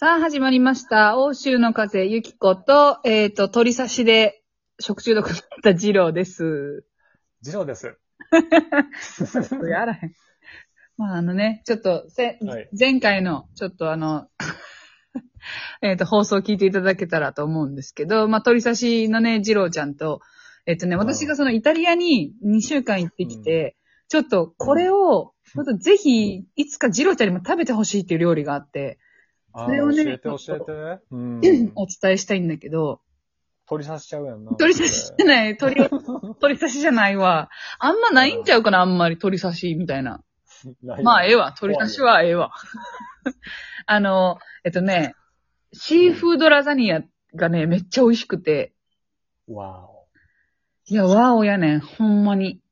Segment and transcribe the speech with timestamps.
[0.00, 1.18] さあ、始まりました。
[1.18, 4.44] 欧州の風、ゆきこと、えっ、と、鳥刺しで
[4.78, 6.84] 食中毒になった二郎です。
[7.42, 7.98] 次郎です。
[9.68, 10.12] やらへん。
[10.96, 14.28] まあ、あのね、ちょっと、せはい前回の、ちょっとあの、
[15.82, 20.20] えっと、放送を聞いていただけたらと思うんですけど、まあ、鳥刺しのね、二郎ちゃんと、
[20.64, 23.76] えっ、とね、うん私がそのイタリアに2週間行ってきて、
[24.06, 29.07] ちょっとこれを、ちょっとぜひ、いつか二郎ちゃんにも食べてほしいっていう料理があって、あ
[29.64, 31.02] それをね教えて教えて。
[31.10, 31.72] うん。
[31.74, 33.00] お伝えしたいんだけど、
[33.68, 34.52] 取り刺しちゃうやんな。
[34.54, 35.76] 鳥刺しじゃない、鳥、
[36.40, 37.50] 鳥刺 しじゃないわ。
[37.78, 40.22] あんまないんちゃうかな、あんまり鳥刺しみたいな。
[40.82, 41.52] ないまあ、ええわ。
[41.52, 42.50] 鳥刺しはええわ。
[43.86, 45.14] あの、えっとね、
[45.72, 47.02] シーフードラザニア
[47.34, 48.72] がね、めっちゃ美味しくて。
[49.46, 50.08] わお。
[50.86, 52.62] いや、ワオやねん、ほんまに。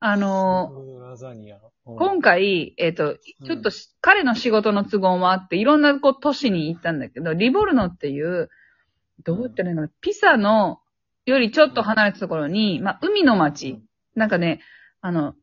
[0.00, 1.60] あの、ラザニア。
[1.86, 1.96] うん。
[1.96, 8.50] 今回、えっと、ちょっとし、彼の仕事の都合もあって、いろんなこう都市に行ったんだけど、リボルノっていう、
[9.24, 10.80] どう言ったらいいのかな、ピサの
[11.26, 13.80] よりちょっと離れたところに、まあ、海の町、
[14.14, 14.60] なんかね、
[15.00, 15.34] あの、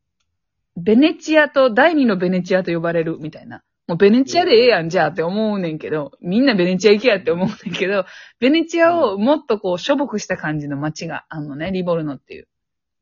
[0.77, 3.63] ベネチアと、第二のベネチアと呼ばれるみたいな。
[3.87, 8.05] もうベネチアでええやん、じゃあって思うねんけど、みんなベネチア行けやって思うねんけど、
[8.39, 12.47] ベネチアをもっとこう、しょぼくした感じの街があるのね、リボルノっていう。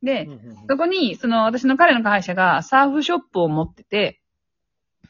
[0.03, 4.21] でうん、うんうんそこに、その私の彼の会社がサーフショップを持ってて、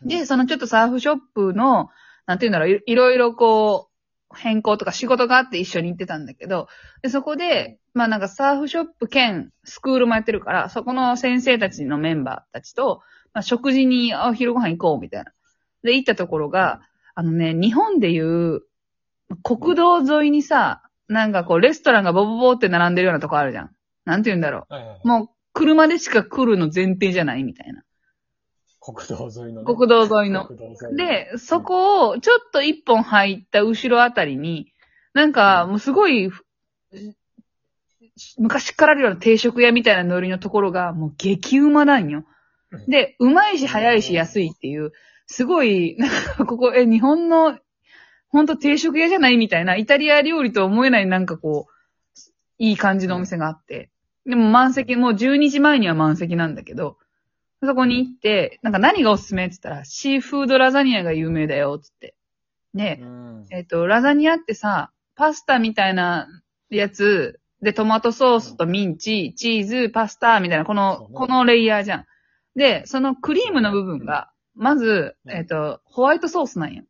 [0.03, 1.89] で、そのちょっとサーフショップの、
[2.25, 3.89] なんていうんだろう、いいろいろこ
[4.31, 6.67] う、変更とか仕事があって一緒に行ってたんだけど、
[7.01, 13.01] で、そこで、まあなんかサーフショップ兼スクールもやってるから、そこの先生たちのメンバーたちと、
[13.33, 15.31] まあ食事にあお昼ご飯行こうみたいな。
[15.83, 16.81] で、行ったところが、
[17.15, 18.61] あのね、日本でいう、
[19.43, 23.71] 国道沿いにさ、なんかこう、レストランがボボボって並んでるようなとこあるじゃん。
[24.07, 24.73] なんて言うんだろう。
[24.73, 27.83] はいはいはいもう、車でしか来るの前提じゃないみたいな。
[28.79, 29.65] 国道沿いのね。
[29.65, 30.47] 国道沿いの。
[30.95, 34.71] で、そ、こをちょっと一本入った後ろあたりに、
[35.13, 36.45] なんかもうすごい、ふ
[38.37, 42.23] 昔からあるような定食屋みたいなノリのところがもう激うまなんよ。
[42.87, 44.91] で、うまいし早いし安いっていう、
[45.25, 47.57] すごい、なんかここ、え、日本の、
[48.29, 51.77] ほんと定食屋じゃないみたいな、イタリア料理と思えないなんかこう、
[52.57, 53.89] いい感じのお店があって。
[54.27, 56.97] でも満席、もう12時前には満席なんだけど、
[57.63, 62.13] そこに行って、なんか何がおすすめって言ったら、シーフードラザニアが有名だよ、つって。
[62.73, 63.45] でう、ん。
[63.51, 66.27] えっ、と、ラザニアってさ、パスタみたいな
[66.69, 72.05] やつ、で、トマトソースとミンチ、チーズ、パスタみたいな、このこのレイヤーじゃん。
[72.55, 76.83] で、そのクリームの部分が、まず、うんえっ、と、ホワイトソースなんよ。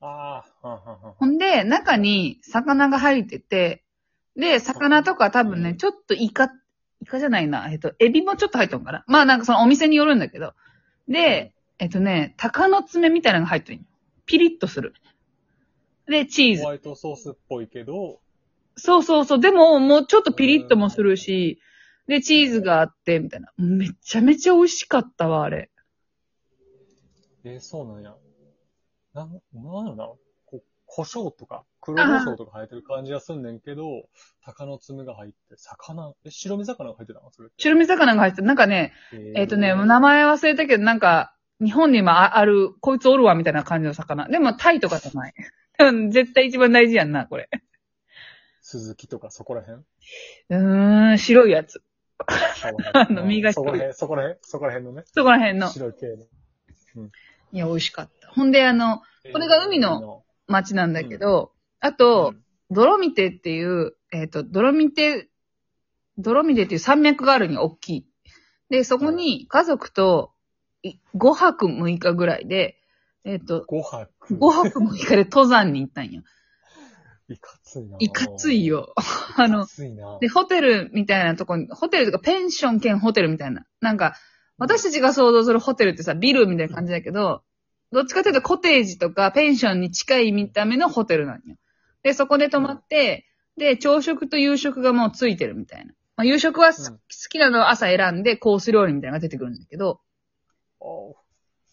[0.00, 3.83] ああ、ほんで、中に魚が入ってて、
[4.36, 6.50] で、魚とか多分ね、うんちょっとイカ、
[7.02, 9.04] イカじゃないな、えっ、と、エビもちょっと入ってるのかな？
[9.06, 10.54] まあなんかそのお店によるんだけど。
[11.08, 13.80] で、えっ、とね、鷹の爪みたいなのが入ってる。
[14.26, 14.94] ピリッとする。
[16.06, 16.68] で、チーズホ。
[16.68, 18.20] ワイトソースっぽいけど、
[18.76, 19.40] そうそうそう。
[19.40, 21.60] でも、もうちょっとピリッともするし、
[22.08, 23.52] で、チーズがあって、みたいな。
[23.56, 25.70] めちゃめちゃ美味しかったわ、あれ。
[27.44, 28.14] えー、そうなんや。
[29.14, 30.18] なん、なんやろ
[30.94, 34.08] 胡椒とか、黒胡椒とか入ってる感じがすんねんけど、
[34.44, 37.32] 鷹の爪が入って、魚、え、白身魚が入ってたの？
[37.32, 37.48] それ。
[37.58, 38.42] 白身魚が入ってた。
[38.44, 44.28] なんかね、ええっ、とね、名前忘れたけど、なんか、日本にもあある、こいつおるわ、みたいな感じの魚。
[44.28, 45.34] でも、タイとかじゃない。
[45.80, 47.50] う ん絶対一番大事やんな、これ。
[48.62, 49.80] 鈴木とかそこら辺？
[49.80, 51.82] うーん、白いやつ。
[52.92, 55.02] あ の身がそこら辺、そこら辺、そこら辺のね？
[55.12, 55.68] そこら辺の。
[55.70, 57.08] 白い系の。
[57.50, 58.28] いや、美味しかった。
[58.28, 62.34] ほんで、あの、これが海の町なんだけど、あと、
[62.70, 65.28] ドロミテっていう、えっ、と、ドロミテ、
[66.18, 68.06] ドロミテっていう山脈があるに大きい。
[68.70, 70.32] で、そこに家族と
[70.82, 72.76] い5泊6日ぐらいで、
[73.24, 74.34] えっ、と、5泊。
[74.34, 76.22] 5泊6日で登山に行ったんよ。
[77.28, 77.96] いかついな。
[78.00, 78.66] いかつい。
[78.66, 78.94] よ。
[79.36, 79.66] あの。
[80.20, 83.66] で、ホテルみたいなとこに、ホテルとかペンション兼ホテルみたいな。
[83.80, 84.14] なんか、
[84.58, 87.42] 私たちが想像するホテルってさ、ビルみたいな感じだけど、
[87.94, 91.56] どっちかというとコテージとかペンションに近い見た目のホテルなんよ。
[92.02, 93.24] で、そこで泊まって、
[93.56, 95.94] で、朝食と夕食がもうついてるみたいな。
[96.16, 96.98] まあ、夕食はす、うん。
[96.98, 100.00] 好きなのを朝選んでコース料理みたいなのが出てくるんだけど、
[100.80, 101.14] おう、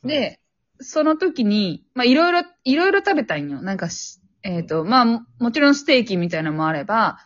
[0.03, 0.39] で、
[0.79, 3.61] その時に、まあ、いろいろ、いろいろ食べたんよ。
[3.61, 7.17] なんかし、えっ、と、まあ、ももちろんステーキみたいなのもあれば、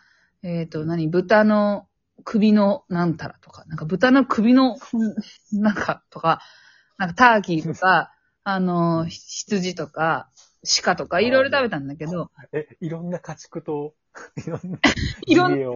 [0.42, 1.86] えっ、と、何、豚の
[2.24, 6.40] 首のなんたらとか、なんか豚の首の、うんなんか、とか、
[6.98, 8.12] なんかターキーとか、
[8.48, 10.28] あの、ひ羊とか、
[10.80, 13.94] 鹿とか、いろいろ食べたんだけど、え、いろんな家畜と、
[14.38, 14.78] いろんな、
[15.26, 15.74] いろん家を。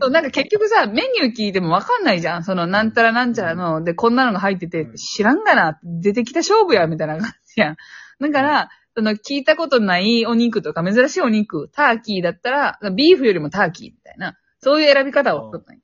[0.00, 2.42] そうなんか結局さ、メニュー聞いてもわかんないじゃん。
[2.42, 7.76] その、なんたらなんちゃらの、で、こんなのが入っててう、ん知らんがな、出てきた勝負や、みたいな感じやん。
[8.20, 15.82] だから、その聞いたことないお肉とか珍しいお肉、ターキーだったら、ビーフよりもターキーみたいな、そういう選び方をったんよ。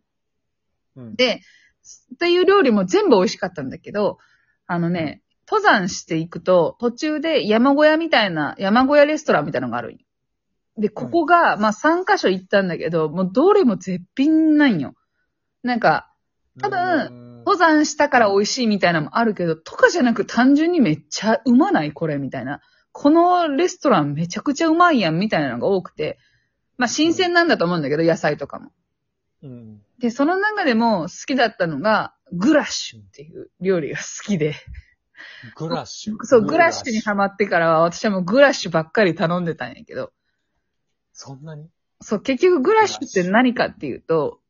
[0.96, 1.14] うん。
[1.14, 1.42] で、
[2.14, 4.18] っていう料理も全部美味しかったんだけど、
[4.66, 9.98] あのね、登山していくと、途中で山小屋みたいな、山小屋レストランみたいなのがあるんよ。
[10.78, 14.94] で、ここが、まあ3カ所行ったんだけど、もうどれも絶品なんよ。
[15.64, 16.12] なんか、
[16.60, 21.92] 多分分登山したから美味しいみたいなのもあるけど、とかじゃなく単純にめっちゃうまない？
[21.92, 22.60] これみたいな。
[22.92, 26.18] このレストランめちゃくちゃうまいやんみたいなのが多くて、
[26.76, 28.70] まあ新鮮なんだと思うんだけど、野菜とかも。
[29.42, 29.82] うん。
[29.98, 34.54] で、その中でも好きだったのが、グラッシュっていう料理が好きで。
[35.56, 36.16] グラッシュ。
[36.24, 40.12] そう、グラッシュにハマってからは、私はもうグラッシュばっかり頼んでたんやけど。
[41.12, 41.68] そんなに？
[42.00, 44.40] そう、結局グラッシュって何かっていうと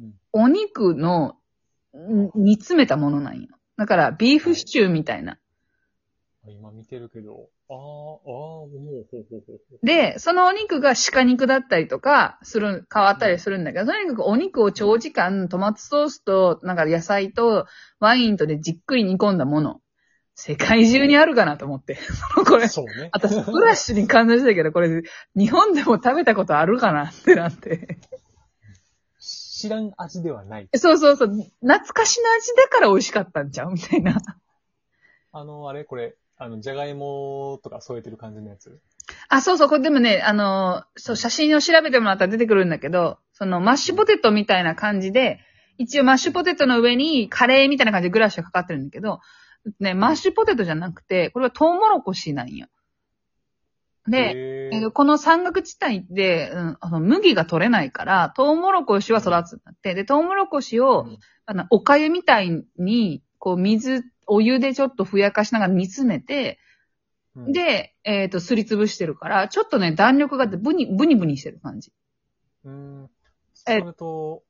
[0.00, 1.36] うん、お肉の
[1.96, 3.48] ん煮詰めたものなんよ。
[3.76, 5.38] だから、ビーフシチューみたいな。
[6.46, 9.86] 今見てるけど、ああ、ああ、もうほうほうほう。
[9.86, 17.66] で、そのお肉が鹿肉だったりとか、する、変わったりするんだけど、とにかくお肉を長時間、トマトソースと、なんか野菜と、
[18.00, 19.80] ワインとでじっくり煮込んだもの。
[20.34, 21.96] 世界中にあるかなと思って。
[22.46, 23.08] これ、そうね。
[23.12, 25.02] 私、グラッシュに感動したけど、これ、
[25.36, 27.98] 日本でも食べたことあるかなってなって。
[29.20, 30.68] 知らん味ではない。
[30.74, 31.52] そうそうそう、懐
[31.94, 34.20] かしの味だから美味しかったんちゃうみたいな。
[35.32, 35.84] あの、あれ？
[35.84, 38.80] これ、あの、じゃがいもとか添えてる感じのやつ？
[39.28, 45.38] あ、そうそう、これでもね、あの、そう、写真を調べてもらったら出てくるんだけど、その、マッシュポテトみたいな感じで、
[45.78, 49.20] 一応マッシュポテトの上にカレーみたいな感じでグラッシュがかかってるんだけど、
[49.80, 52.68] ね、マッシュポテトじゃなくて、これはトウモロコシなんよ。
[54.06, 59.94] で、この山岳地帯って、うん、あの麦が取れないから、トウモロコシは育つんだって。
[59.94, 66.58] で、トウモロコシを、うんあの、おかゆみたいに、こう、水、お湯でちょっとふやかしながら煮詰めて、
[67.36, 71.92] うん、で、えっ、と、すりつぶしてるから、ちょっとね、弾力があって、ブニ、ブニブニしてる感じ。
[72.64, 73.10] うん。
[73.52, 74.42] そえれと、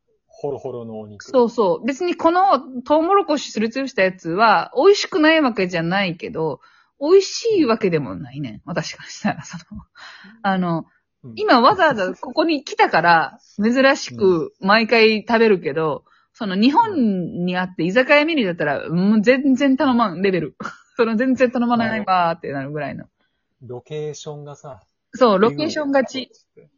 [0.44, 1.25] ホロホロのお肉。
[1.25, 1.87] そうそう。
[1.87, 6.61] 別にこのトウモロコシすりつぶしたやつは、美味しくないわけじゃないけど、
[7.00, 8.61] 美味しいわけでもないね。
[8.67, 9.82] 私からしたら、その、
[10.43, 10.85] あの、
[11.23, 11.32] うん。
[11.37, 16.05] 今わざわざここに来たから、珍しく毎回食べるけど、
[16.35, 20.56] その日本にあって居酒屋メニューだったら、もう全然頼まん、レベル。
[20.96, 23.06] その全然頼まないわーってなるぐらいの。
[23.62, 24.82] ロケーションがさ、
[25.14, 26.31] そう、ロケーション勝ち。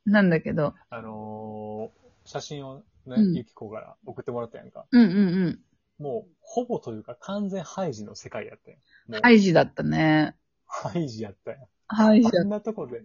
[0.05, 0.75] なんだけど。
[0.89, 4.87] あのー写真をねうん、ゆきこから送ってもらったやんか。
[4.91, 5.21] うんうんう
[5.51, 5.61] ん。
[5.99, 9.13] もう、ほぼというか完全ハイジの世界やったやん。
[9.13, 10.37] もう、ハイジだったね。
[10.67, 11.61] ハイジやったやん。
[11.89, 13.03] ハイジだあんなとこで、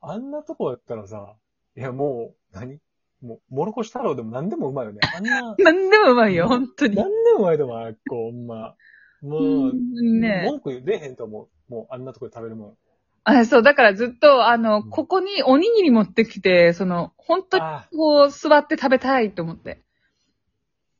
[0.00, 1.36] あんなとこやったらさ、
[1.76, 2.78] いやもう、何？
[3.20, 5.00] もう、もろこし太郎でも何でもうまいよね。
[5.14, 6.96] あんな、なんでもうまいよ、本当に。
[6.96, 8.74] 何でもうまいと思う、あっこ、ほんま。
[9.20, 11.72] もう、うんね文句出えへんと思う。
[11.72, 12.76] もう、あんなとこで食べるもん。
[13.24, 19.82] あそう、だからずっと、あの、うんここにおにぎり持ってきて、その、本当にあこう、座って食べたいと思って。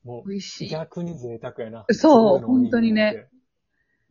[0.05, 0.67] あ、もう、美味しい。
[0.67, 1.85] い逆に贅沢やな。
[1.91, 3.27] そう本当にね。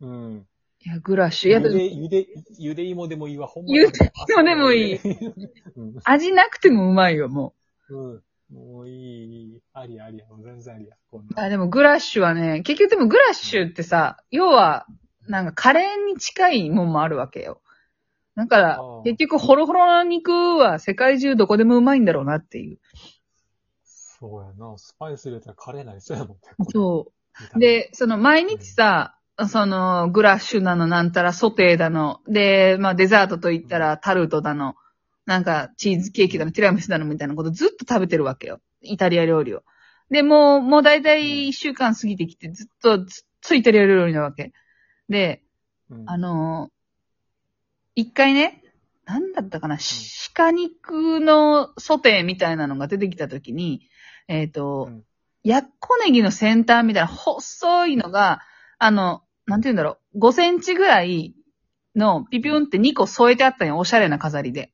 [0.00, 0.46] うん。
[0.84, 1.50] や、グラッシュ。
[1.50, 2.26] いや、ゆで、ゆで、
[2.58, 4.94] ゆで芋でもいいわ、ほんまゆで芋でもいい。
[5.76, 5.94] うん。
[6.04, 7.54] 味なくてもうまいよ、も
[7.90, 8.22] うん。
[8.50, 9.62] もういい、いい。
[9.72, 10.26] ありやありや。
[10.42, 10.96] 全然ありや。
[11.10, 11.34] こんう。
[11.34, 11.44] な。
[11.44, 14.86] あ、でもグラッシュはね、結局でもグラッシュってさ、要は、
[15.28, 17.60] なんかカレーに近いもんもあるわけよ。
[18.40, 22.78] だから結局ホロホロの肉は世界中どこでもうまいんだろうなっていう。
[23.84, 24.78] そうやな。
[24.78, 26.42] スパイス入れたらカレーなりそうやもんね。
[26.70, 27.12] そ
[27.54, 27.58] う。
[27.58, 29.16] で、その毎日さ、
[29.48, 34.74] そのグラッシュなのなんたらソテーだの、で、まあデザートと言ったらタルトだの、
[35.26, 38.60] なんかチーズケーキだの、ティラミスだのみたいなことずっと食べてるわけよ。
[38.80, 39.62] イタリア料理を。
[40.10, 44.52] で、もう、もうだいたい一週間過ぎてきてずっと、ずっとイタリア料理なわけ。
[45.08, 45.42] で、
[45.90, 46.79] うんあのー
[48.00, 48.62] 一回ね、
[49.04, 49.78] なんだったかな、
[50.34, 53.82] 鹿肉のソテーみたいなのが出てきたときに、
[54.28, 55.04] えっ、と、うん
[55.42, 58.42] やっこネギの先端みたいな細いのが、
[58.78, 61.34] あの、なんて言うんだろう、5センチぐらい
[61.96, 64.70] のピピュンって2個添えてあったんよ、おしゃれな飾りで。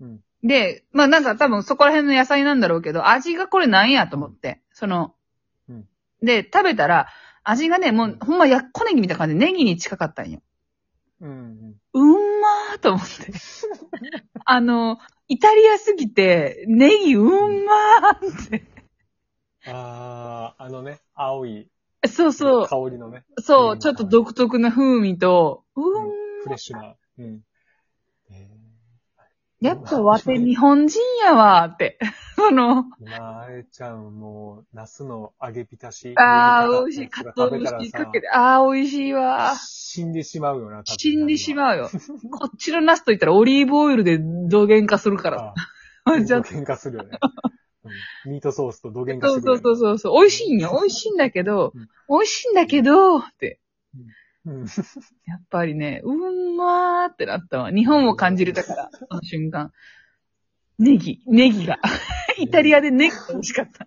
[0.00, 0.20] うん。
[0.42, 5.14] で、まあなんか多分そこら辺の野菜なんだろうけど、味がこれなんやと思って、その、
[5.68, 5.88] うん
[6.22, 7.06] で、食べたら、
[7.44, 10.42] 味がね、もうほんまやっこネギみたいな感じでネギに近かったんよ。
[11.20, 11.76] うん。
[11.94, 13.32] うんまーと思って。
[14.44, 14.98] あの、
[15.28, 18.66] イタリアすぎて、ネギうんまーって。
[19.66, 21.68] ああ、あのね、青い
[22.08, 22.66] そうそう。
[22.66, 26.10] 香りのね、そう、ちょっと独特な風味と、うん、
[26.44, 26.94] フレッシュな。
[27.18, 27.40] うん。
[28.30, 28.48] え
[29.60, 31.98] やっぱわて日本人やわーって。
[32.40, 36.14] その、今、あれちゃん、もう、ナスの揚げ浸し。
[36.16, 37.08] ああ、美味しい。
[37.08, 38.30] かかつお節かさけて。
[38.30, 39.54] ああ、美味しいわ。
[39.56, 41.90] 死んでしまうよな、死んでしまうよ。
[42.30, 45.54] こっちのナスと言ったらオリーブオイルで土幻化するから。
[46.04, 47.18] あじゃあ土喧嘩するよね。
[47.22, 47.30] うん
[48.26, 49.72] ミートソースと土幻化そうそうするよね。
[49.72, 50.20] そうそうそう。
[50.20, 50.70] 美味しいんよ。
[50.80, 53.58] 美味しいんだけどうん、美味しいんだけど、って。
[54.46, 54.60] うん。
[55.26, 57.70] やっぱりね、うんまーってなったわ。
[57.70, 59.72] 日本を感じれたから、その瞬間。
[60.80, 61.78] ネギ、ネギが。
[62.38, 63.86] イタリアでネギが美味しかった。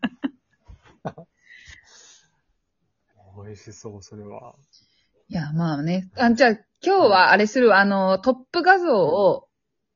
[3.43, 4.53] 美味しそう、それは。
[5.27, 6.11] いや、まあね。
[6.15, 9.47] あじゃあ、今日はあれするわあの、トップ画像を、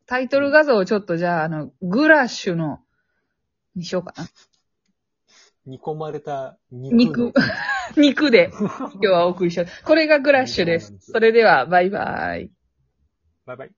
[0.08, 2.80] タイトル画像をちょっとじゃあ、あの、グラッシュの、
[3.76, 4.28] にしようかな。
[5.68, 7.34] 煮込まれた肉肉の。
[7.96, 9.68] 肉で、今日はお送りしよう。
[9.86, 10.96] これがグラッシュです。
[11.12, 12.50] それでは、バイバイ。
[13.46, 13.72] バイバイ。